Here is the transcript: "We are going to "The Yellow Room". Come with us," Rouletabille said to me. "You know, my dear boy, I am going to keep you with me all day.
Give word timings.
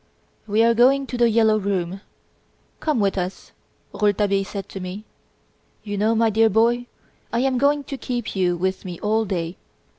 "We 0.47 0.63
are 0.63 0.73
going 0.73 1.05
to 1.05 1.15
"The 1.19 1.29
Yellow 1.29 1.59
Room". 1.59 2.01
Come 2.79 2.99
with 2.99 3.19
us," 3.19 3.51
Rouletabille 3.93 4.43
said 4.45 4.67
to 4.69 4.79
me. 4.79 5.03
"You 5.83 5.95
know, 5.95 6.15
my 6.15 6.31
dear 6.31 6.49
boy, 6.49 6.87
I 7.31 7.41
am 7.41 7.59
going 7.59 7.83
to 7.83 7.97
keep 7.99 8.35
you 8.35 8.57
with 8.57 8.83
me 8.83 8.99
all 9.01 9.25
day. 9.25 9.57